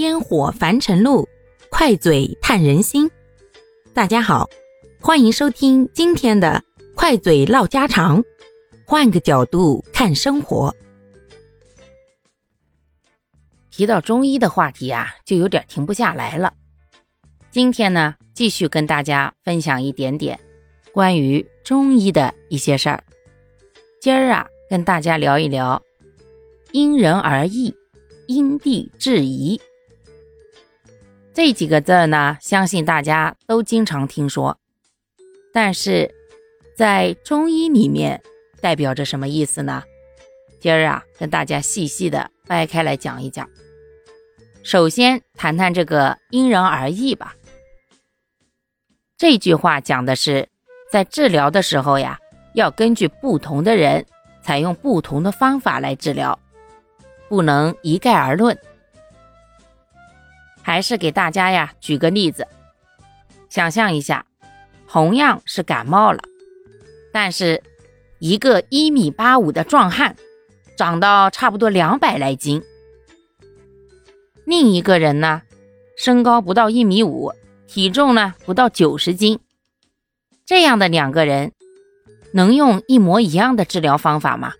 [0.00, 1.28] 烟火凡尘路，
[1.68, 3.10] 快嘴探人心。
[3.92, 4.48] 大家好，
[4.98, 8.24] 欢迎收听今天的快嘴唠家常，
[8.86, 10.74] 换个角度看生活。
[13.70, 16.54] 提到中医的话题啊，就有点停不下来了。
[17.50, 20.40] 今天呢，继续跟大家分享一点点
[20.94, 23.04] 关于中医的一些事儿。
[24.00, 25.82] 今儿啊，跟大家聊一聊
[26.72, 27.74] 因人而异、
[28.26, 29.60] 因地制宜
[31.32, 34.58] 这几个字呢，相信大家都经常听说。
[35.52, 36.12] 但是
[36.76, 38.20] 在中医里面
[38.60, 39.82] 代表着什么意思呢？
[40.60, 43.48] 今儿啊，跟大家细细的掰开来讲一讲。
[44.62, 47.34] 首先谈谈这个因人而异吧。
[49.16, 50.48] 这句话讲的是，
[50.90, 52.18] 在治疗的时候呀，
[52.54, 54.04] 要根据不同的人，
[54.42, 56.38] 采用不同的方法来治疗，
[57.28, 58.58] 不能一概而论。
[60.62, 62.46] 还是给大家呀举个例子，
[63.48, 64.26] 想象一下，
[64.88, 66.20] 同样是感冒了，
[67.12, 67.62] 但是
[68.18, 70.16] 一个一米八五的壮汉，
[70.76, 72.62] 长到差不多两百来斤，
[74.44, 75.42] 另一个人呢，
[75.96, 77.32] 身高不到一米五。
[77.72, 79.38] 体重呢不到九十斤，
[80.44, 81.52] 这样的两个人
[82.32, 84.54] 能用一模一样的治疗方法吗？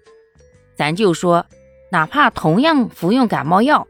[0.77, 1.45] 咱就说，
[1.91, 3.89] 哪怕同样服用感冒药，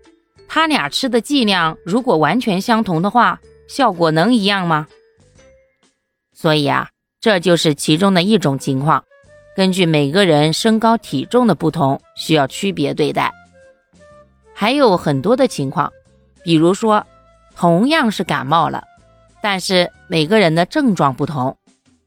[0.53, 4.89] 他俩吃的剂量如果完全相同的话，效果能一样吗？
[6.35, 6.89] 所以啊，
[7.21, 9.05] 这就是其中的一种情况，
[9.55, 13.33] 根据每个人身高体重的不同，需要区别对待。
[14.53, 15.93] 还有很多的情况，
[16.43, 17.07] 比如说，
[17.55, 18.83] 同样是感冒了。
[19.41, 21.57] 但是每个人的症状不同，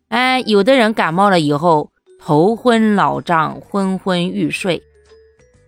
[0.09, 4.81] 哎，有的人感冒了以后头昏脑胀、昏昏欲睡；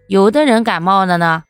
[0.07, 1.45] 有的人感冒了呢，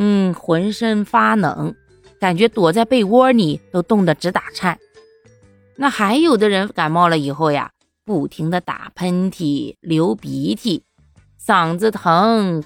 [0.00, 1.74] 嗯，浑身发冷，
[2.18, 4.78] 感觉躲在被窝里都冻得直打颤。
[5.76, 7.70] 那还有的人感冒了以后呀，
[8.04, 10.84] 不停的打喷嚏、流鼻涕、
[11.44, 12.62] 嗓子疼，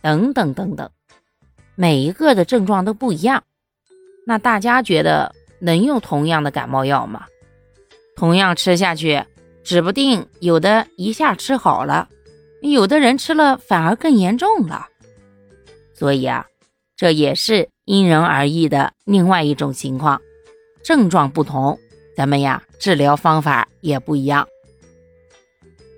[0.00, 0.90] 等等等等，
[1.74, 3.42] 每一个的症状都不一样。
[4.26, 5.34] 那大家觉得？
[5.64, 7.24] 能用同样的感冒药吗？
[8.16, 9.22] 同样吃下去，
[9.62, 12.08] 指不定有的一下吃好了，
[12.62, 14.88] 有的人吃了反而更严重了。
[15.94, 16.44] 所以啊，
[17.02, 20.22] 这也是因人而异的另外一种情况，
[20.84, 21.76] 症状不同，
[22.16, 24.46] 咱们呀治疗方法也不一样。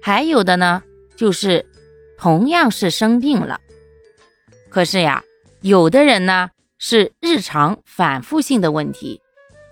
[0.00, 0.82] 还有的呢，
[1.15, 1.66] 就是
[2.16, 3.60] 同样是生病了，
[4.70, 5.22] 可是呀，
[5.60, 6.48] 有的人呢
[6.78, 9.21] 是日常反复性的问题。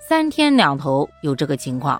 [0.06, 1.98] 三天两头有这个情况，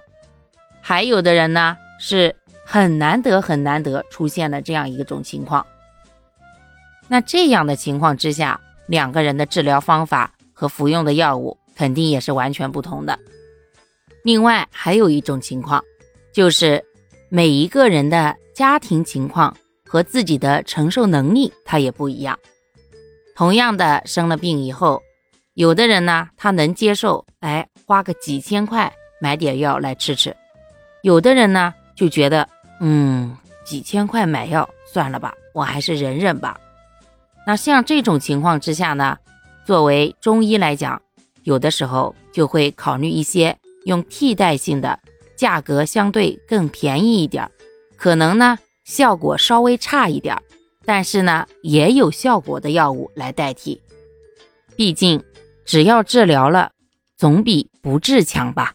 [0.82, 5.66] 还有的人呢是很难得很难得出现了这样一种情况。
[7.08, 13.18] 那这样的情况之下，两个人的治疗方法和服用的药物肯定也是完全不同的。
[14.24, 15.82] 另外还有一种情况，
[16.32, 16.84] 就是
[17.28, 19.56] 每一个人的家庭情况
[19.86, 22.38] 和自己的承受能力他也不一样。
[23.34, 25.02] 同样的生了病以后。
[25.54, 30.32] 有的人呢，他能接受，哎，花个几千块买点药来吃吃；
[31.02, 32.48] 有的人呢，就觉得，
[32.80, 36.58] 嗯，几千块买药算了吧，我还是忍忍吧。
[37.46, 39.18] 那像这种情况之下呢，
[39.66, 41.02] 作为中医来讲，
[41.42, 44.98] 有的时候就会考虑一些用替代性的，
[45.36, 47.50] 价格相对更便宜一点，
[47.96, 50.40] 可能呢效果稍微差一点，
[50.84, 53.80] 但是呢也有效果的药物来代替，
[54.76, 55.22] 毕竟。
[55.64, 56.72] 只要治疗了，
[57.16, 58.74] 总比不治强吧？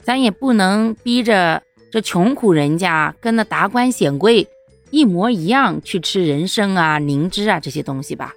[0.00, 1.60] 咱也不能逼着
[1.90, 4.46] 这穷苦人家跟那达官显贵
[4.90, 8.32] 一模一样去吃人参啊、灵芝啊这些东西吧？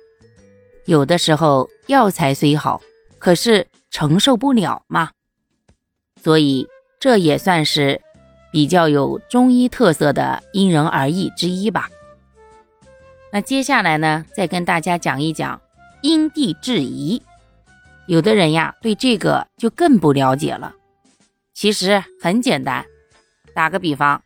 [0.85, 2.81] 有的时候药材虽好，
[3.19, 5.11] 可是承受不了嘛。
[6.21, 6.67] 所以
[6.99, 8.01] 这也算是
[8.51, 11.89] 比较有中医特色的因人而异之一吧。
[13.31, 15.61] 那接下来呢，再跟大家讲一讲
[16.01, 17.21] 因地制宜。
[18.07, 20.75] 有的人呀，对这个就更不了解了。
[21.53, 22.85] 其实很简单，
[23.53, 24.21] 打个比方，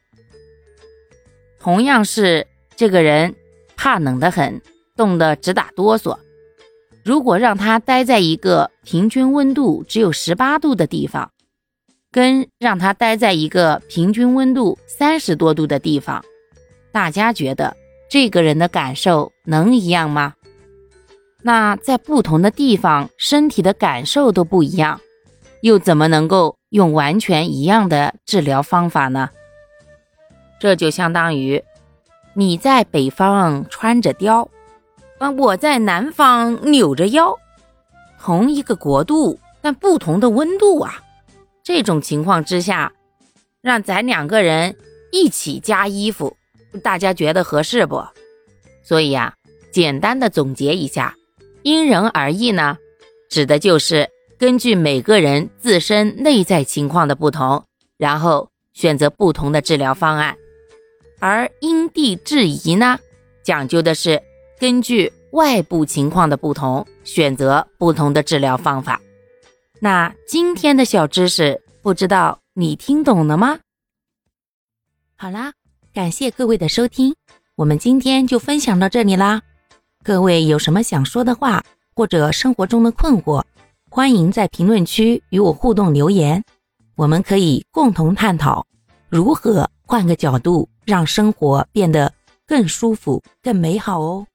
[1.66, 2.46] 同样是
[2.76, 3.34] 这个人
[3.76, 4.62] 怕冷得很，
[4.96, 6.16] 冻得直打哆嗦。
[7.04, 11.32] 如果让他待在一个平均温度只有十八度的地方，
[12.12, 16.24] 跟让他待在一个平均温度三十多度的地方，
[16.92, 17.76] 大家觉得
[18.12, 20.36] 这个人的感受能一样吗？
[21.42, 25.02] 那在不同的地方，身体的感受都不一样，
[25.62, 29.32] 又怎么能够用完全一样的治疗方法呢？
[30.60, 31.63] 这就相当于
[32.34, 34.48] 你在北方穿着貂，
[35.19, 37.36] 啊，我在南方扭着腰，
[38.19, 41.02] 同一个国度，但不同的温度啊。
[41.63, 42.94] 这种情况之下，
[43.62, 44.75] 让咱两个人
[45.12, 46.36] 一起加衣服，
[46.84, 48.04] 大家觉得合适不？
[48.84, 49.34] 所以啊，
[49.72, 51.16] 简单的总结一下，
[51.63, 52.78] 因人而异呢，
[53.30, 57.63] 指的就是根据每个人自身内在情况的不同，
[57.98, 60.36] 然后选择不同的治疗方案；
[61.20, 63.00] 而因地制宜呢，
[63.44, 64.22] 讲究的是
[64.60, 69.02] 根据外部情况的不同，选择不同的治疗方法。
[69.80, 73.60] 那今天的小知识，不知道你听懂了吗？
[75.18, 75.54] 好啦，
[75.94, 77.16] 感谢各位的收听。
[77.56, 79.42] 我们今天就分享到这里啦，
[80.04, 81.64] 各位有什么想说的话
[81.96, 83.44] 或者生活中的困惑，
[83.90, 86.44] 欢迎在评论区与我互动留言，
[86.96, 88.66] 我们可以共同探讨
[89.08, 92.14] 如何换个角度让生活变得
[92.46, 94.28] 更舒服、更美好哦。